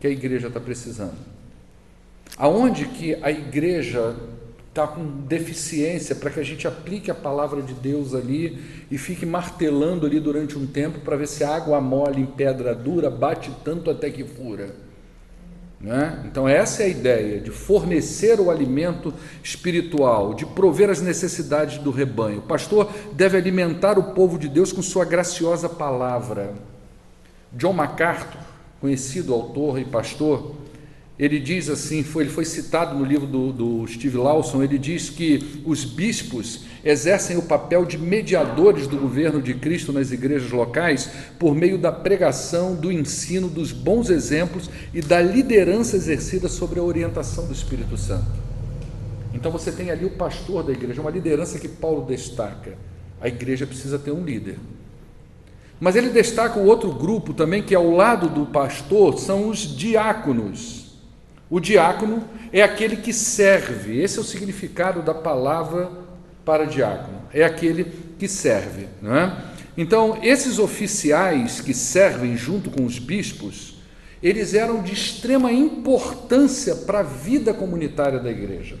[0.00, 1.34] que a igreja está precisando?
[2.36, 4.16] Aonde que a igreja
[4.68, 9.24] está com deficiência para que a gente aplique a palavra de Deus ali e fique
[9.24, 13.52] martelando ali durante um tempo para ver se a água mole em pedra dura bate
[13.62, 14.83] tanto até que fura.
[15.80, 16.22] Né?
[16.24, 21.90] Então, essa é a ideia de fornecer o alimento espiritual, de prover as necessidades do
[21.90, 22.38] rebanho.
[22.38, 26.54] O pastor deve alimentar o povo de Deus com sua graciosa palavra.
[27.52, 28.40] John MacArthur,
[28.80, 30.54] conhecido autor e pastor,
[31.16, 35.10] ele diz assim, foi, ele foi citado no livro do, do Steve Lawson, ele diz
[35.10, 41.08] que os bispos exercem o papel de mediadores do governo de Cristo nas igrejas locais
[41.38, 46.82] por meio da pregação, do ensino, dos bons exemplos e da liderança exercida sobre a
[46.82, 48.42] orientação do Espírito Santo.
[49.32, 52.76] Então você tem ali o pastor da igreja, uma liderança que Paulo destaca.
[53.20, 54.58] A igreja precisa ter um líder.
[55.78, 60.83] Mas ele destaca o outro grupo também, que ao lado do pastor são os diáconos.
[61.50, 65.90] O diácono é aquele que serve, esse é o significado da palavra
[66.44, 68.88] para diácono, é aquele que serve.
[69.00, 69.36] Não é?
[69.76, 73.78] Então, esses oficiais que servem junto com os bispos,
[74.22, 78.76] eles eram de extrema importância para a vida comunitária da igreja.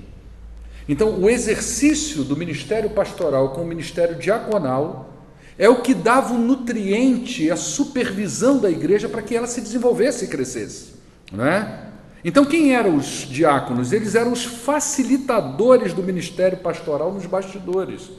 [0.88, 5.10] Então, o exercício do ministério pastoral com o ministério diaconal
[5.58, 10.24] é o que dava o nutriente, a supervisão da igreja para que ela se desenvolvesse
[10.24, 10.94] e crescesse.
[11.32, 11.84] Não é?
[12.24, 13.92] Então, quem eram os diáconos?
[13.92, 18.10] Eles eram os facilitadores do ministério pastoral nos bastidores.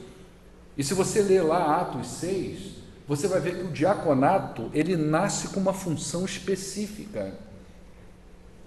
[0.77, 2.59] E se você ler lá Atos 6,
[3.07, 7.33] você vai ver que o diaconato, ele nasce com uma função específica.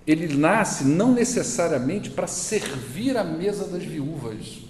[0.04, 4.64] Ele nasce não necessariamente para servir a mesa das viúvas.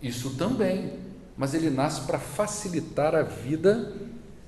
[0.00, 0.92] Isso também,
[1.36, 3.92] mas ele nasce para facilitar a vida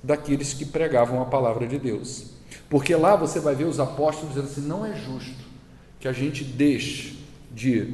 [0.01, 2.40] daqueles que pregavam a palavra de Deus.
[2.69, 5.51] Porque lá você vai ver os apóstolos dizendo assim: não é justo
[5.99, 7.19] que a gente deixe
[7.51, 7.93] de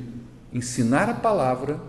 [0.53, 1.79] ensinar a palavra,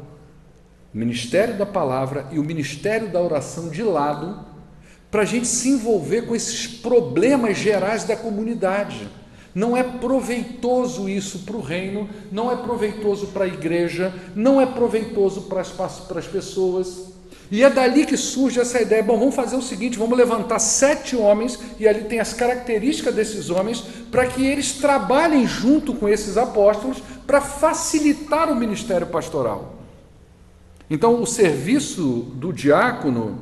[0.93, 4.45] o ministério da palavra e o ministério da oração de lado,
[5.11, 9.09] para a gente se envolver com esses problemas gerais da comunidade.
[9.55, 14.67] Não é proveitoso isso para o reino, não é proveitoso para a igreja, não é
[14.67, 17.08] proveitoso para as, para as pessoas.
[17.51, 21.17] E é dali que surge essa ideia: bom, vamos fazer o seguinte, vamos levantar sete
[21.17, 26.37] homens, e ali tem as características desses homens, para que eles trabalhem junto com esses
[26.37, 29.75] apóstolos para facilitar o ministério pastoral.
[30.91, 33.39] Então, o serviço do diácono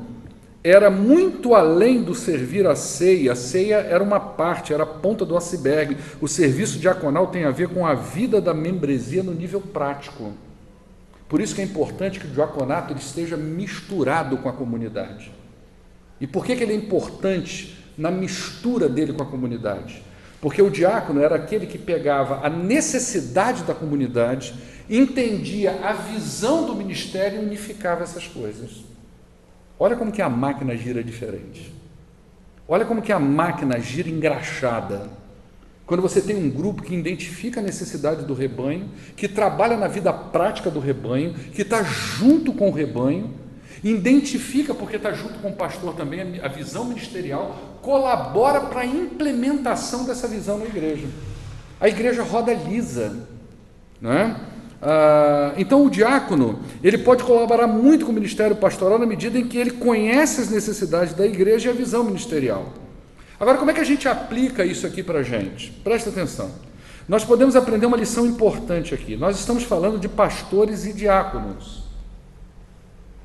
[0.63, 3.31] era muito além do servir a ceia.
[3.31, 5.95] A ceia era uma parte, era a ponta do iceberg.
[6.19, 10.33] O serviço diaconal tem a ver com a vida da membresia no nível prático.
[11.27, 15.31] Por isso que é importante que o diaconato ele esteja misturado com a comunidade.
[16.19, 20.01] E por que, que ele é importante na mistura dele com a comunidade?
[20.39, 24.53] Porque o diácono era aquele que pegava a necessidade da comunidade
[24.89, 28.83] entendia a visão do ministério e unificava essas coisas.
[29.79, 31.73] Olha como que a máquina gira diferente.
[32.67, 35.09] Olha como que a máquina gira engraxada.
[35.87, 40.11] Quando você tem um grupo que identifica a necessidade do rebanho, que trabalha na vida
[40.11, 43.33] prática do rebanho, que está junto com o rebanho,
[43.81, 50.03] identifica, porque está junto com o pastor também, a visão ministerial, colabora para a implementação
[50.03, 51.07] dessa visão na igreja.
[51.79, 53.25] A igreja roda lisa,
[54.01, 54.35] não é?
[54.81, 59.47] Ah, então o diácono ele pode colaborar muito com o ministério pastoral na medida em
[59.47, 62.73] que ele conhece as necessidades da igreja e a visão ministerial.
[63.39, 65.71] Agora, como é que a gente aplica isso aqui para a gente?
[65.83, 66.51] Presta atenção.
[67.07, 69.15] Nós podemos aprender uma lição importante aqui.
[69.15, 71.83] Nós estamos falando de pastores e diáconos.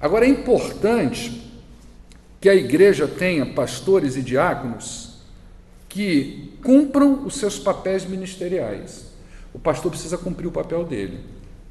[0.01, 1.51] Agora, é importante
[2.41, 5.21] que a igreja tenha pastores e diáconos
[5.89, 9.13] que cumpram os seus papéis ministeriais.
[9.53, 11.21] O pastor precisa cumprir o papel dele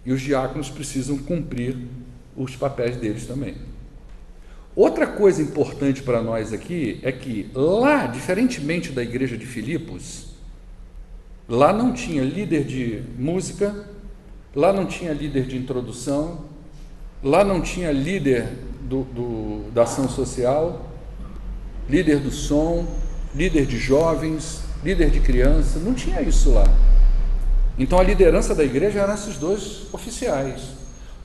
[0.05, 1.77] e os diáconos precisam cumprir
[2.35, 3.55] os papéis deles também.
[4.75, 10.27] Outra coisa importante para nós aqui é que lá, diferentemente da igreja de Filipos,
[11.47, 13.85] lá não tinha líder de música,
[14.55, 16.45] lá não tinha líder de introdução,
[17.21, 18.47] lá não tinha líder
[18.83, 20.89] do, do, da ação social,
[21.89, 22.87] líder do som,
[23.35, 26.63] líder de jovens, líder de criança, não tinha isso lá.
[27.77, 30.61] Então a liderança da igreja eram esses dois oficiais.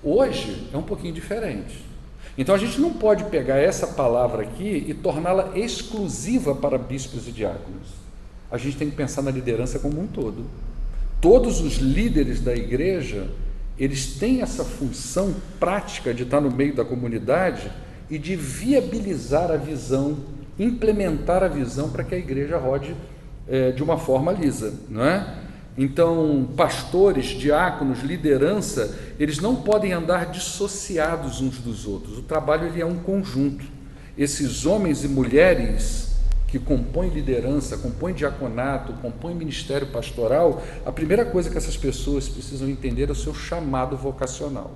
[0.03, 1.86] Hoje é um pouquinho diferente.
[2.39, 7.33] Então a gente não pode pegar essa palavra aqui e torná-la exclusiva para bispos e
[7.33, 7.89] diáconos.
[8.51, 10.45] A gente tem que pensar na liderança como um todo.
[11.21, 13.29] Todos os líderes da igreja,
[13.79, 17.73] eles têm essa função prática de estar no meio da comunidade
[18.11, 20.19] e de viabilizar a visão,
[20.59, 22.95] implementar a visão para que a igreja rode
[23.49, 25.46] é, de uma forma lisa, não é?
[25.79, 32.19] Então, pastores, diáconos, liderança, eles não podem andar dissociados uns dos outros.
[32.19, 33.65] O trabalho ele é um conjunto.
[34.17, 36.17] Esses homens e mulheres
[36.49, 42.69] que compõem liderança, compõem diaconato, compõem ministério pastoral, a primeira coisa que essas pessoas precisam
[42.69, 44.73] entender é o seu chamado vocacional.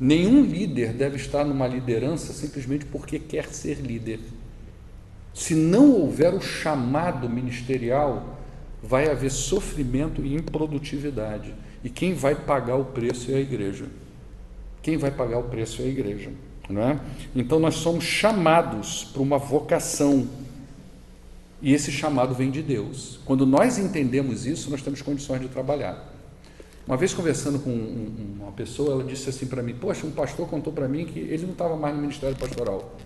[0.00, 4.18] Nenhum líder deve estar numa liderança simplesmente porque quer ser líder.
[5.32, 8.40] Se não houver o chamado ministerial,
[8.82, 11.54] vai haver sofrimento e improdutividade.
[11.84, 13.86] E quem vai pagar o preço é a igreja.
[14.82, 16.30] Quem vai pagar o preço é a igreja.
[16.68, 17.00] Não é?
[17.34, 20.26] Então nós somos chamados para uma vocação.
[21.60, 23.20] E esse chamado vem de Deus.
[23.24, 26.12] Quando nós entendemos isso, nós temos condições de trabalhar.
[26.86, 30.72] Uma vez conversando com uma pessoa, ela disse assim para mim: Poxa, um pastor contou
[30.72, 32.96] para mim que ele não estava mais no ministério pastoral.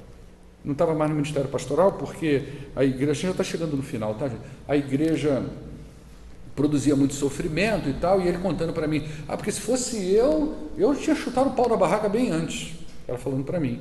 [0.65, 4.31] Não estava mais no ministério pastoral porque a igreja já está chegando no final, tá?
[4.67, 5.45] A igreja
[6.57, 10.57] produzia muito sofrimento e tal, e ele contando para mim, ah, porque se fosse eu,
[10.77, 12.75] eu tinha chutado o pau da barraca bem antes.
[13.07, 13.81] Ela falando para mim.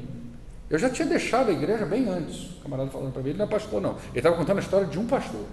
[0.70, 2.58] Eu já tinha deixado a igreja bem antes.
[2.58, 3.92] O camarada falando para mim, ele não é pastor, não.
[4.10, 5.46] Ele estava contando a história de um pastor.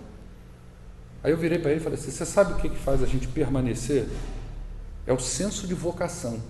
[1.22, 3.06] Aí eu virei para ele e falei assim: você sabe o que, que faz a
[3.06, 4.08] gente permanecer?
[5.06, 6.40] É o senso de vocação.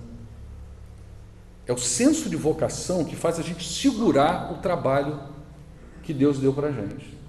[1.66, 5.20] É o senso de vocação que faz a gente segurar o trabalho
[6.02, 7.21] que Deus deu para a gente.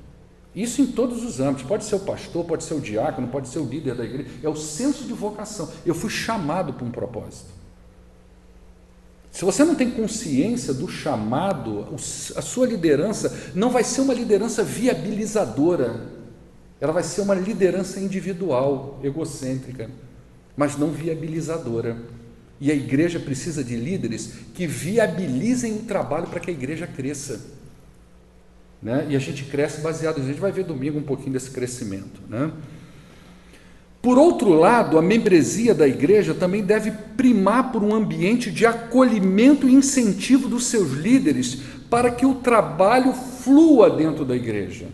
[0.56, 1.64] Isso em todos os âmbitos.
[1.68, 4.30] Pode ser o pastor, pode ser o diácono, pode ser o líder da igreja.
[4.44, 5.70] É o senso de vocação.
[5.86, 7.52] Eu fui chamado para um propósito.
[9.32, 11.88] Se você não tem consciência do chamado,
[12.36, 16.08] a sua liderança não vai ser uma liderança viabilizadora.
[16.80, 19.90] Ela vai ser uma liderança individual, egocêntrica,
[20.56, 21.98] mas não viabilizadora.
[22.62, 27.42] E a igreja precisa de líderes que viabilizem o trabalho para que a igreja cresça.
[28.84, 29.08] Né?
[29.10, 32.22] E a gente cresce baseado, a gente vai ver domingo um pouquinho desse crescimento.
[32.28, 32.52] Né?
[34.02, 39.70] Por outro lado, a membresia da igreja também deve primar por um ambiente de acolhimento
[39.70, 44.88] e incentivo dos seus líderes para que o trabalho flua dentro da igreja.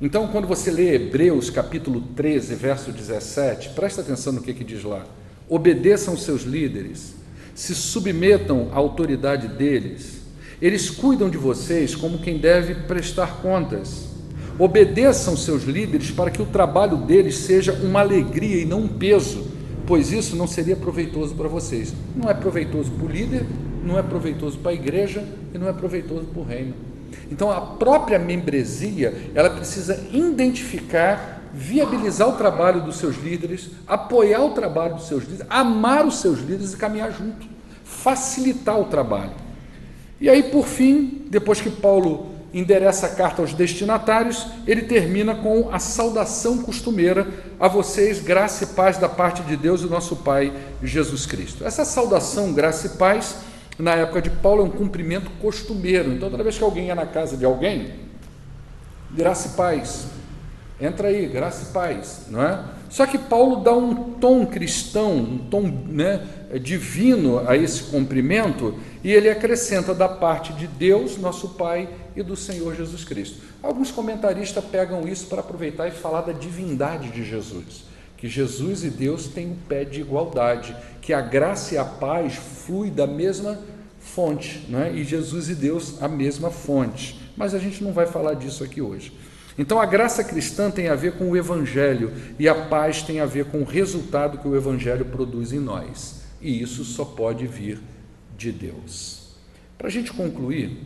[0.00, 4.82] Então, quando você lê Hebreus capítulo 13, verso 17, presta atenção no que, que diz
[4.82, 5.04] lá.
[5.46, 7.14] Obedeçam seus líderes,
[7.54, 10.19] se submetam à autoridade deles,
[10.60, 14.10] eles cuidam de vocês como quem deve prestar contas.
[14.58, 19.46] Obedeçam seus líderes para que o trabalho deles seja uma alegria e não um peso,
[19.86, 21.94] pois isso não seria proveitoso para vocês.
[22.14, 23.46] Não é proveitoso para o líder,
[23.82, 26.74] não é proveitoso para a igreja e não é proveitoso para o reino.
[27.30, 34.50] Então a própria membresia, ela precisa identificar, viabilizar o trabalho dos seus líderes, apoiar o
[34.50, 37.46] trabalho dos seus líderes, amar os seus líderes e caminhar junto,
[37.82, 39.32] facilitar o trabalho.
[40.20, 45.70] E aí, por fim, depois que Paulo endereça a carta aos destinatários, ele termina com
[45.72, 47.26] a saudação costumeira
[47.58, 50.52] a vocês, graça e paz da parte de Deus e nosso Pai
[50.82, 51.64] Jesus Cristo.
[51.64, 53.36] Essa saudação, graça e paz,
[53.78, 56.12] na época de Paulo, é um cumprimento costumeiro.
[56.12, 57.92] Então, toda vez que alguém ia na casa de alguém,
[59.10, 60.06] graça e paz.
[60.80, 62.64] Entra aí, graça e paz, não é?
[62.88, 66.26] Só que Paulo dá um tom cristão, um tom né,
[66.58, 68.74] divino a esse cumprimento,
[69.04, 73.38] e ele acrescenta da parte de Deus, nosso Pai, e do Senhor Jesus Cristo.
[73.62, 77.84] Alguns comentaristas pegam isso para aproveitar e falar da divindade de Jesus,
[78.16, 82.34] que Jesus e Deus têm um pé de igualdade, que a graça e a paz
[82.34, 83.58] fluem da mesma
[84.00, 84.92] fonte, é?
[84.92, 87.20] e Jesus e Deus a mesma fonte.
[87.36, 89.12] Mas a gente não vai falar disso aqui hoje.
[89.58, 93.26] Então a graça cristã tem a ver com o Evangelho e a paz tem a
[93.26, 96.19] ver com o resultado que o Evangelho produz em nós.
[96.40, 97.80] E isso só pode vir
[98.36, 99.34] de Deus.
[99.76, 100.78] Para a gente concluir,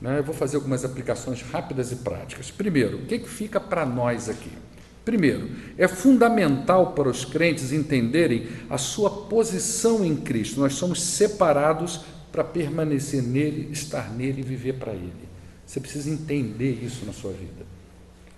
[0.00, 2.50] né, eu vou fazer algumas aplicações rápidas e práticas.
[2.50, 4.50] Primeiro, o que, que fica para nós aqui?
[5.04, 10.58] Primeiro, é fundamental para os crentes entenderem a sua posição em Cristo.
[10.58, 12.00] Nós somos separados
[12.32, 15.12] para permanecer nele, estar nele e viver para ele.
[15.64, 17.64] Você precisa entender isso na sua vida.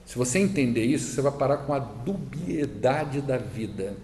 [0.04, 3.96] Se você entender isso, você vai parar com a dubiedade da vida.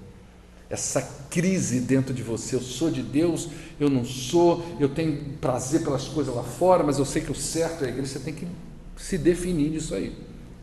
[0.75, 3.49] Essa crise dentro de você, eu sou de Deus,
[3.81, 7.35] eu não sou, eu tenho prazer pelas coisas lá fora, mas eu sei que o
[7.35, 8.47] certo é a igreja, você tem que
[8.97, 10.15] se definir nisso aí.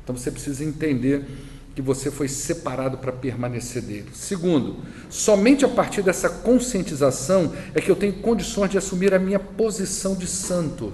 [0.04, 1.26] Então você precisa entender
[1.74, 4.10] que você foi separado para permanecer dele.
[4.14, 4.78] Segundo,
[5.10, 10.16] somente a partir dessa conscientização é que eu tenho condições de assumir a minha posição
[10.16, 10.94] de santo.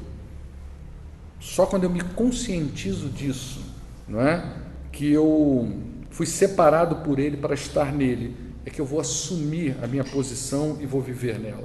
[1.40, 3.68] Só quando eu me conscientizo disso
[4.08, 4.44] não é?
[4.92, 5.72] Que eu
[6.10, 8.36] fui separado por ele para estar nele,
[8.68, 11.64] é que eu vou assumir a minha posição e vou viver nela.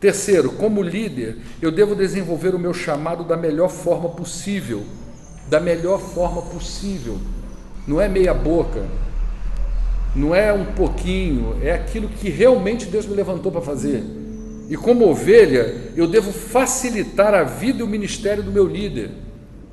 [0.00, 4.82] Terceiro, como líder, eu devo desenvolver o meu chamado da melhor forma possível,
[5.50, 7.18] da melhor forma possível.
[7.86, 8.82] Não é meia boca,
[10.16, 14.02] não é um pouquinho, é aquilo que realmente Deus me levantou para fazer.
[14.70, 19.10] E como ovelha, eu devo facilitar a vida e o ministério do meu líder.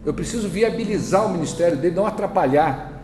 [0.06, 3.02] Eu preciso viabilizar o ministério dele, não atrapalhar.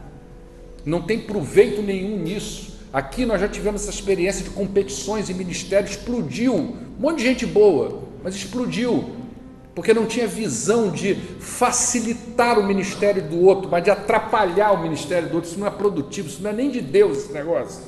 [0.85, 2.64] Não tem proveito nenhum nisso.
[2.95, 6.55] Aqui nós já tivemos essa experiência de competições e ministério, explodiu.
[6.55, 9.09] Um monte de gente boa, mas explodiu.
[9.75, 15.27] Porque não tinha visão de facilitar o ministério do outro, mas de atrapalhar o ministério
[15.27, 15.49] do outro.
[15.49, 17.83] Isso não é produtivo, isso não é nem de Deus esse negócio.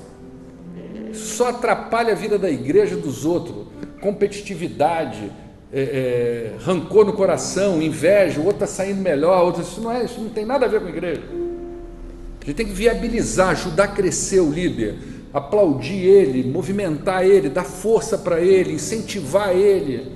[1.13, 3.65] só atrapalha a vida da igreja dos outros.
[4.01, 5.31] Competitividade,
[5.71, 10.03] é, é, rancor no coração, inveja, o outro está saindo melhor, outro, isso não é,
[10.03, 11.36] isso não tem nada a ver com a igreja.
[12.47, 14.95] Gente tem que viabilizar, ajudar a crescer o líder,
[15.33, 20.13] aplaudir ele, movimentar ele, dar força para ele, incentivar ele.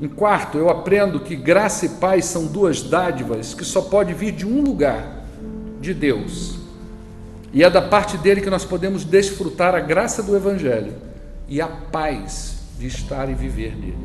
[0.00, 4.30] Em quarto, eu aprendo que graça e paz são duas dádivas que só pode vir
[4.30, 5.24] de um lugar,
[5.80, 6.60] de Deus.
[7.52, 10.92] E é da parte dele que nós podemos desfrutar a graça do Evangelho
[11.48, 13.98] e a paz de estar e viver nele.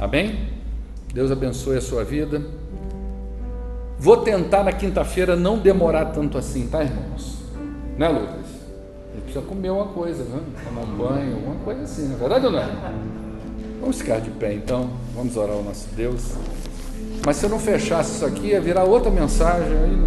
[0.00, 0.48] Amém?
[1.12, 2.42] Deus abençoe a sua vida.
[4.00, 7.36] Vou tentar na quinta-feira não demorar tanto assim, tá, irmãos?
[7.98, 8.46] Né, Lucas?
[9.12, 10.40] Ele precisa comer uma coisa, né?
[10.64, 12.64] Tomar um banho, alguma coisa assim, não é verdade ou não?
[13.78, 16.32] Vamos ficar de pé então, vamos orar ao nosso Deus.
[17.26, 19.68] Mas se eu não fechasse isso aqui, ia virar outra mensagem.
[19.70, 20.02] Aí...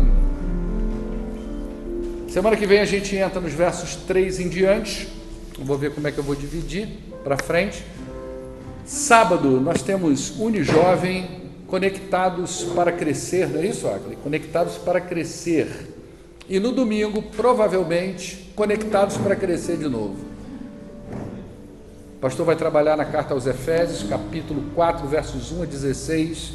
[2.29, 5.07] Semana que vem a gente entra nos versos 3 em diante.
[5.59, 6.89] Vou ver como é que eu vou dividir
[7.23, 7.85] para frente.
[8.85, 11.42] Sábado nós temos Unijovem
[11.73, 14.15] conectados para crescer, não é isso, Acre?
[14.17, 15.91] Conectados para crescer.
[16.47, 20.17] E no domingo, provavelmente, conectados para crescer de novo.
[22.15, 26.53] O pastor vai trabalhar na carta aos Efésios, capítulo 4, versos 1 a 16,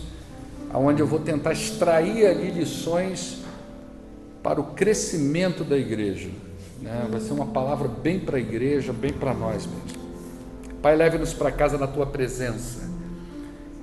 [0.73, 3.39] aonde eu vou tentar extrair ali lições
[4.41, 6.29] para o crescimento da igreja.
[6.81, 7.09] Né?
[7.11, 9.99] Vai ser uma palavra bem para a igreja, bem para nós mesmo.
[10.81, 12.88] Pai, leve-nos para casa na tua presença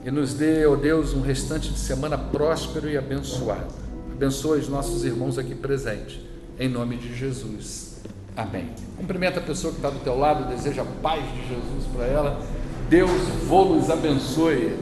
[0.06, 3.74] e nos dê, ó oh Deus, um restante de semana próspero e abençoado.
[4.14, 6.22] Abençoe os nossos irmãos aqui presentes,
[6.60, 7.96] em nome de Jesus.
[8.38, 8.70] Amém.
[8.96, 12.40] Cumprimenta a pessoa que está do teu lado, deseja a paz de Jesus para ela.
[12.88, 13.10] Deus
[13.48, 14.78] vos abençoe.